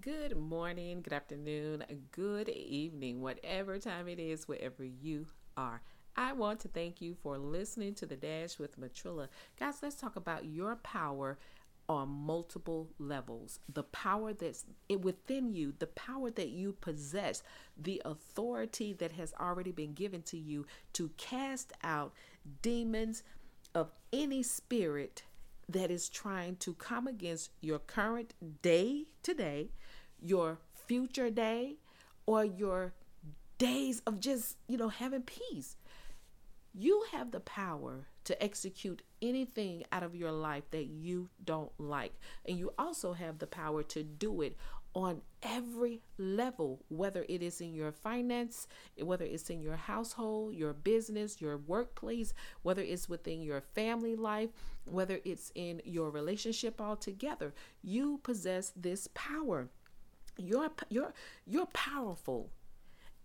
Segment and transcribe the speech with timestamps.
[0.00, 5.80] Good morning, good afternoon, good evening, whatever time it is, wherever you are.
[6.14, 9.28] I want to thank you for listening to the Dash with Matrilla.
[9.58, 11.38] Guys, let's talk about your power
[11.88, 13.60] on multiple levels.
[13.72, 14.66] The power that's
[15.00, 17.42] within you, the power that you possess,
[17.76, 22.12] the authority that has already been given to you to cast out
[22.60, 23.22] demons
[23.74, 25.22] of any spirit
[25.68, 29.70] that is trying to come against your current day today,
[30.20, 31.76] your future day,
[32.26, 32.92] or your
[33.56, 35.76] days of just, you know, having peace.
[36.74, 42.12] You have the power to execute anything out of your life that you don't like.
[42.46, 44.56] And you also have the power to do it
[44.94, 48.66] on every level, whether it is in your finance,
[49.00, 54.50] whether it's in your household, your business, your workplace, whether it's within your family life,
[54.84, 57.54] whether it's in your relationship altogether.
[57.82, 59.68] You possess this power.
[60.38, 61.12] You're you're
[61.46, 62.50] you're powerful.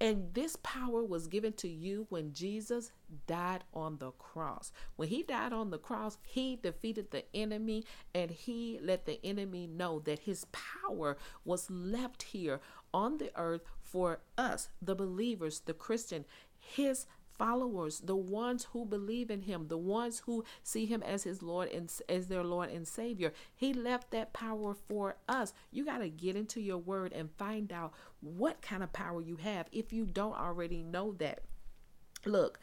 [0.00, 2.92] And this power was given to you when Jesus
[3.26, 4.70] died on the cross.
[4.94, 9.66] When he died on the cross, he defeated the enemy and he let the enemy
[9.66, 12.60] know that his power was left here
[12.94, 16.24] on the earth for us, the believers, the Christian.
[16.60, 17.06] His
[17.38, 21.68] followers, the ones who believe in him, the ones who see him as his Lord
[21.68, 23.32] and as their Lord and Savior.
[23.54, 25.52] He left that power for us.
[25.70, 29.36] You got to get into your word and find out what kind of power you
[29.36, 31.42] have if you don't already know that.
[32.24, 32.58] Look,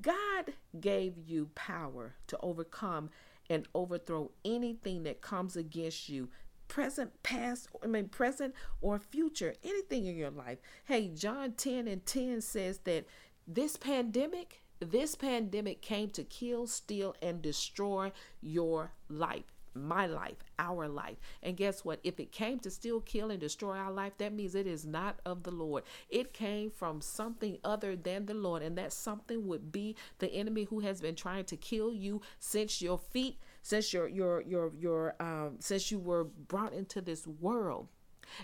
[0.00, 3.10] God gave you power to overcome
[3.50, 6.28] and overthrow anything that comes against you
[6.72, 10.56] present, past, I mean, present or future, anything in your life.
[10.86, 13.04] Hey, John 10 and 10 says that
[13.46, 20.88] this pandemic, this pandemic came to kill, steal, and destroy your life my life, our
[20.88, 21.16] life.
[21.42, 22.00] And guess what?
[22.04, 25.20] If it came to steal, kill, and destroy our life, that means it is not
[25.24, 25.84] of the Lord.
[26.08, 28.62] It came from something other than the Lord.
[28.62, 32.82] And that something would be the enemy who has been trying to kill you since
[32.82, 37.88] your feet, since your your your your um since you were brought into this world.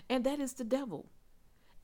[0.09, 1.07] And that is the devil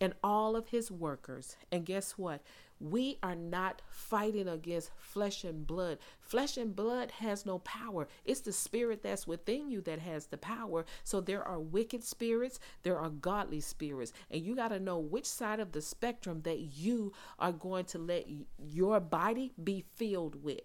[0.01, 1.55] and all of his workers.
[1.71, 2.41] And guess what?
[2.79, 5.97] We are not fighting against flesh and blood.
[6.19, 8.07] Flesh and blood has no power.
[8.25, 10.85] It's the spirit that's within you that has the power.
[11.03, 14.11] So there are wicked spirits, there are godly spirits.
[14.29, 17.97] And you got to know which side of the spectrum that you are going to
[17.97, 18.27] let
[18.57, 20.61] your body be filled with.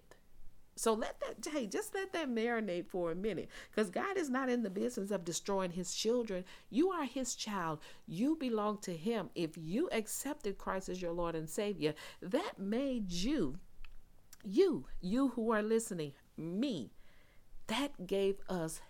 [0.80, 4.48] So let that, hey, just let that marinate for a minute because God is not
[4.48, 6.42] in the business of destroying his children.
[6.70, 7.80] You are his child.
[8.06, 9.28] You belong to him.
[9.34, 11.92] If you accepted Christ as your Lord and Savior,
[12.22, 13.58] that made you,
[14.42, 16.92] you, you who are listening, me,
[17.66, 18.80] that gave us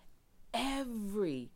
[0.55, 1.51] every,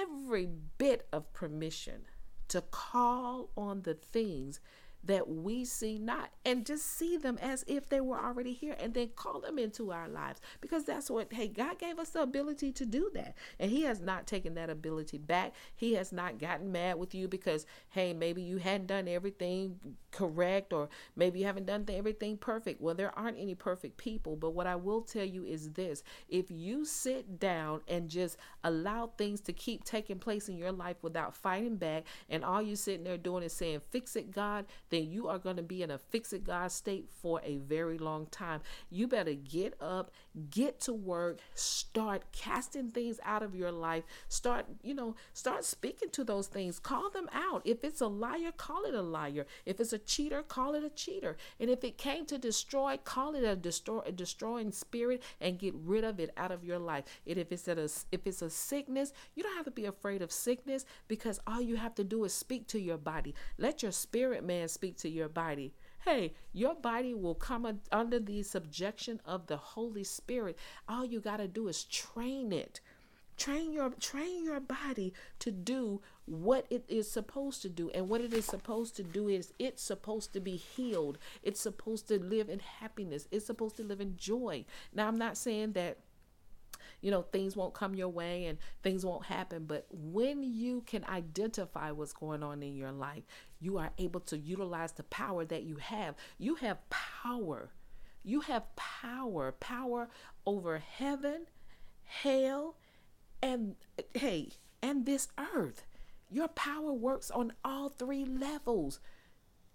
[0.00, 0.48] every
[0.78, 2.06] bit of permission
[2.48, 4.58] to call on the things
[5.04, 8.94] that we see not and just see them as if they were already here and
[8.94, 10.40] then call them into our lives.
[10.60, 13.34] Because that's what hey God gave us the ability to do that.
[13.58, 15.54] And he has not taken that ability back.
[15.74, 19.78] He has not gotten mad with you because hey maybe you hadn't done everything
[20.12, 24.50] correct or maybe you haven't done everything perfect well there aren't any perfect people but
[24.50, 29.40] what I will tell you is this if you sit down and just allow things
[29.42, 33.16] to keep taking place in your life without fighting back and all you're sitting there
[33.16, 36.32] doing is saying fix it God then you are going to be in a fix
[36.32, 38.60] it God state for a very long time.
[38.90, 40.10] You better get up,
[40.50, 44.04] get to work, start casting things out of your life.
[44.28, 46.78] Start, you know, start speaking to those things.
[46.78, 47.62] Call them out.
[47.64, 49.46] If it's a liar, call it a liar.
[49.64, 51.36] If it's a cheater, call it a cheater.
[51.58, 55.74] And if it came to destroy, call it a destroy a destroying spirit and get
[55.74, 57.04] rid of it out of your life.
[57.26, 57.78] And if it's a
[58.12, 61.76] if it's a sickness, you don't have to be afraid of sickness because all you
[61.76, 63.34] have to do is speak to your body.
[63.58, 65.72] Let your spirit man speak to your body.
[66.04, 70.58] Hey, your body will come under the subjection of the Holy Spirit.
[70.88, 72.80] All you got to do is train it.
[73.40, 77.88] Train your train your body to do what it is supposed to do.
[77.94, 81.16] And what it is supposed to do is it's supposed to be healed.
[81.42, 83.28] It's supposed to live in happiness.
[83.30, 84.66] It's supposed to live in joy.
[84.92, 86.00] Now, I'm not saying that
[87.00, 89.64] you know, things won't come your way and things won't happen.
[89.64, 93.22] But when you can identify what's going on in your life,
[93.58, 96.14] you are able to utilize the power that you have.
[96.36, 97.70] You have power.
[98.22, 100.10] You have power, power
[100.44, 101.46] over heaven,
[102.04, 102.76] hell,
[103.42, 103.76] and
[104.14, 104.50] hey,
[104.82, 105.84] and this earth.
[106.30, 109.00] Your power works on all three levels.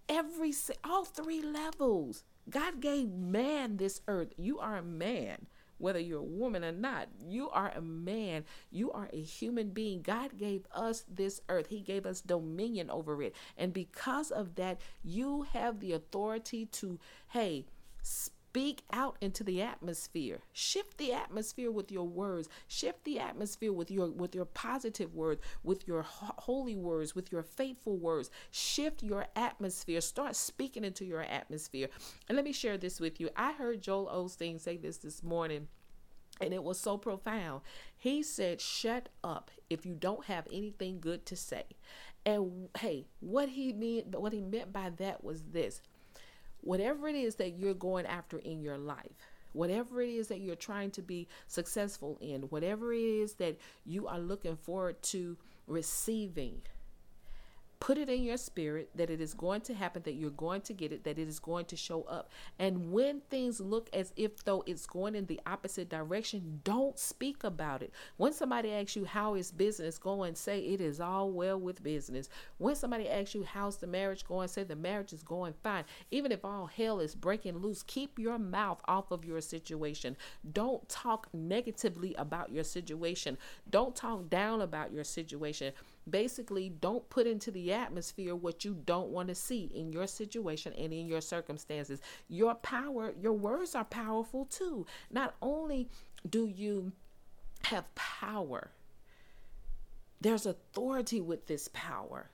[0.08, 0.54] Every
[0.84, 2.24] all three levels.
[2.48, 4.32] God gave man this earth.
[4.36, 5.46] You are a man
[5.78, 7.08] whether you're a woman or not.
[7.28, 8.44] You are a man.
[8.70, 10.02] You are a human being.
[10.02, 13.34] God gave us this earth, He gave us dominion over it.
[13.56, 16.98] And because of that, you have the authority to,
[17.28, 17.66] hey,
[18.08, 18.35] Speak
[18.92, 20.40] out into the atmosphere.
[20.52, 22.48] Shift the atmosphere with your words.
[22.68, 27.42] Shift the atmosphere with your with your positive words, with your holy words, with your
[27.42, 28.30] faithful words.
[28.50, 30.00] Shift your atmosphere.
[30.00, 31.88] Start speaking into your atmosphere.
[32.28, 33.30] And let me share this with you.
[33.36, 35.68] I heard Joel Osteen say this this morning
[36.40, 37.62] and it was so profound.
[37.96, 41.64] He said, "Shut up if you don't have anything good to say."
[42.24, 45.80] And hey, what he meant, what he meant by that was this:
[46.66, 50.56] whatever it is that you're going after in your life, whatever it is that you're
[50.56, 55.36] trying to be successful in, whatever it is that you are looking forward to
[55.68, 56.60] receiving,
[57.78, 60.72] Put it in your spirit that it is going to happen, that you're going to
[60.72, 62.30] get it, that it is going to show up.
[62.58, 67.44] And when things look as if though it's going in the opposite direction, don't speak
[67.44, 67.92] about it.
[68.16, 72.28] When somebody asks you how is business going, say it is all well with business.
[72.58, 75.84] When somebody asks you how's the marriage going, say the marriage is going fine.
[76.10, 80.16] Even if all hell is breaking loose, keep your mouth off of your situation.
[80.52, 83.36] Don't talk negatively about your situation.
[83.68, 85.72] Don't talk down about your situation
[86.08, 90.72] basically don't put into the atmosphere what you don't want to see in your situation
[90.78, 92.00] and in your circumstances.
[92.28, 94.86] Your power, your words are powerful too.
[95.10, 95.88] Not only
[96.28, 96.92] do you
[97.64, 98.70] have power,
[100.20, 102.30] there's authority with this power.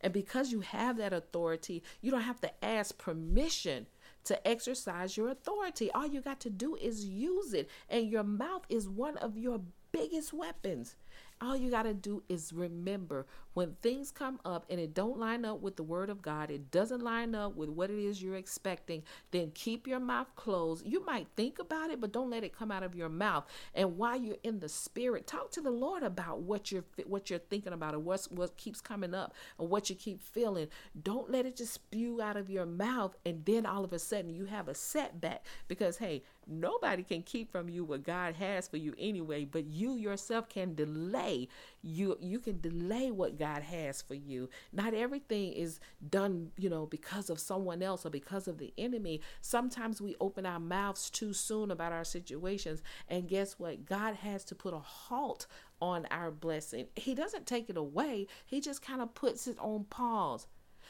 [0.00, 3.86] And because you have that authority, you don't have to ask permission
[4.24, 5.90] to exercise your authority.
[5.92, 7.68] All you got to do is use it.
[7.88, 10.94] And your mouth is one of your biggest weapons.
[11.40, 15.44] All you got to do is remember when things come up and it don't line
[15.44, 18.36] up with the word of God, it doesn't line up with what it is you're
[18.36, 20.86] expecting, then keep your mouth closed.
[20.86, 23.46] You might think about it, but don't let it come out of your mouth.
[23.74, 27.38] And while you're in the spirit, talk to the Lord about what you're what you're
[27.38, 30.68] thinking about or what's what keeps coming up or what you keep feeling.
[31.02, 34.34] Don't let it just spew out of your mouth and then all of a sudden
[34.34, 38.76] you have a setback because hey, nobody can keep from you what God has for
[38.76, 41.48] you anyway, but you yourself can delay.
[41.82, 44.48] You you can delay what God has for you.
[44.72, 49.20] Not everything is done, you know, because of someone else or because of the enemy.
[49.40, 53.84] Sometimes we open our mouths too soon about our situations, and guess what?
[53.84, 55.46] God has to put a halt
[55.80, 56.86] on our blessing.
[56.96, 58.26] He doesn't take it away.
[58.46, 60.46] He just kind of puts it on pause.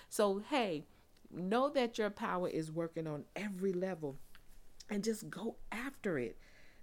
[0.09, 0.85] So, hey,
[1.31, 4.17] know that your power is working on every level
[4.91, 6.39] and just go after it.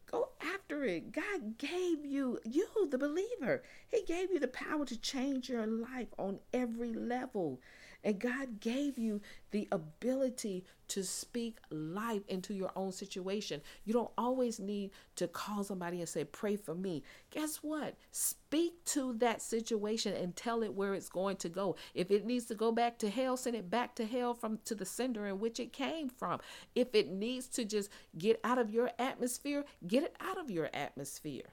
[0.09, 1.11] Go after it.
[1.11, 6.13] God gave you, you, the believer, He gave you the power to change your life
[6.17, 7.59] on every level.
[8.03, 9.21] And God gave you
[9.51, 13.61] the ability to speak life into your own situation.
[13.85, 17.03] You don't always need to call somebody and say, Pray for me.
[17.31, 17.95] Guess what?
[18.11, 21.75] Speak to that situation and tell it where it's going to go.
[21.93, 24.75] If it needs to go back to hell, send it back to hell from to
[24.75, 26.39] the sender in which it came from.
[26.75, 30.69] If it needs to just get out of your atmosphere, get it out of your
[30.73, 31.49] atmosphere.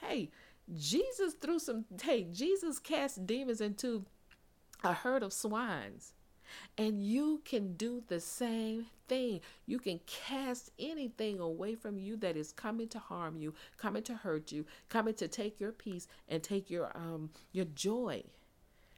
[0.00, 0.30] Hey,
[0.74, 4.04] Jesus threw some, hey, Jesus cast demons into
[4.82, 6.14] a herd of swines.
[6.76, 9.40] And you can do the same thing.
[9.66, 14.14] You can cast anything away from you that is coming to harm you, coming to
[14.14, 18.24] hurt you, coming to take your peace and take your um your joy.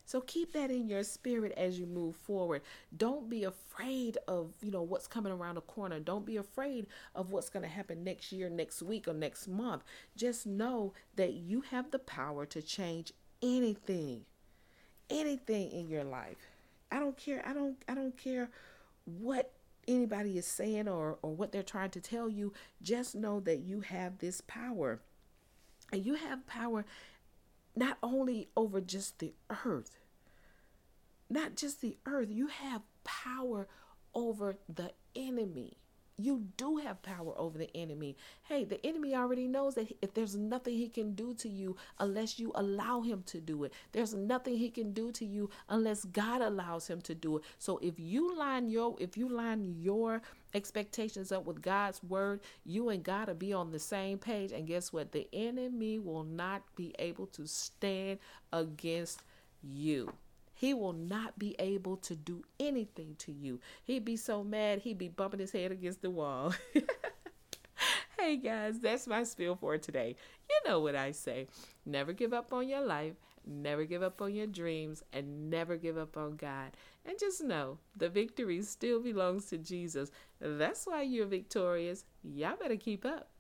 [0.05, 2.63] So keep that in your spirit as you move forward.
[2.95, 6.01] Don't be afraid of, you know, what's coming around the corner.
[6.01, 9.85] Don't be afraid of what's going to happen next year, next week or next month.
[10.17, 14.27] Just know that you have the power to change anything
[15.13, 16.37] anything in your life.
[16.91, 17.43] I don't care.
[17.47, 18.51] I don't I don't care
[19.05, 19.53] what
[19.89, 22.53] anybody is saying or or what they're trying to tell you.
[22.83, 25.01] Just know that you have this power.
[25.93, 26.85] And you have power
[27.77, 29.99] not only over just the earth.
[31.29, 32.29] Not just the earth.
[32.31, 33.69] You have power
[34.15, 35.79] over the enemy
[36.19, 38.17] you do have power over the enemy.
[38.45, 42.39] Hey, the enemy already knows that if there's nothing he can do to you unless
[42.39, 43.73] you allow him to do it.
[43.93, 47.45] There's nothing he can do to you unless God allows him to do it.
[47.59, 50.23] So if you line your if you line your
[50.55, 54.67] expectations up with God's word, you and God will be on the same page and
[54.67, 55.13] guess what?
[55.13, 58.19] The enemy will not be able to stand
[58.53, 59.23] against
[59.63, 60.13] you
[60.63, 63.59] he will not be able to do anything to you.
[63.83, 66.55] He'd be so mad, he'd be bumping his head against the wall.
[68.17, 70.15] hey guys, that's my spiel for today.
[70.49, 71.49] You know what I say
[71.85, 73.15] never give up on your life,
[73.45, 76.71] never give up on your dreams, and never give up on God.
[77.05, 80.13] And just know the victory still belongs to Jesus.
[80.41, 82.05] That's why you're victorious.
[82.23, 83.32] Y'all better keep up.